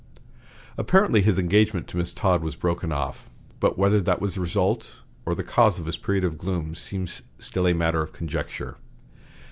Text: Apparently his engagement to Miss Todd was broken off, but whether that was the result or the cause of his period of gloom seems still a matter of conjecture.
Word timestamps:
Apparently 0.79 1.21
his 1.21 1.37
engagement 1.37 1.87
to 1.87 1.95
Miss 1.97 2.11
Todd 2.11 2.41
was 2.41 2.55
broken 2.55 2.91
off, 2.91 3.29
but 3.59 3.77
whether 3.77 4.01
that 4.01 4.19
was 4.19 4.33
the 4.33 4.41
result 4.41 5.01
or 5.27 5.35
the 5.35 5.43
cause 5.43 5.77
of 5.77 5.85
his 5.85 5.95
period 5.97 6.23
of 6.23 6.39
gloom 6.39 6.73
seems 6.73 7.21
still 7.37 7.67
a 7.67 7.73
matter 7.73 8.01
of 8.01 8.11
conjecture. 8.11 8.77